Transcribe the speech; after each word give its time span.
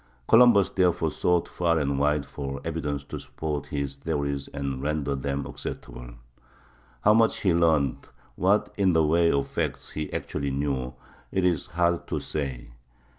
Columbus 0.27 0.71
therefore 0.71 1.11
sought 1.11 1.47
far 1.47 1.77
and 1.77 1.99
wide 1.99 2.25
for 2.25 2.59
evidence 2.65 3.03
to 3.03 3.19
support 3.19 3.67
his 3.67 3.97
theories 3.97 4.47
and 4.47 4.81
render 4.81 5.13
them 5.13 5.45
acceptable. 5.45 6.15
How 7.03 7.13
much 7.13 7.41
he 7.41 7.53
learned—what, 7.53 8.73
in 8.77 8.93
the 8.93 9.03
way 9.05 9.31
of 9.31 9.47
facts, 9.47 9.91
he 9.91 10.11
actually 10.11 10.49
knew—it 10.49 11.45
is 11.45 11.67
hard 11.67 12.07
to 12.07 12.19
say. 12.19 12.71